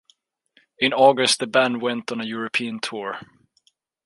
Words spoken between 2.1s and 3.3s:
on a European tour.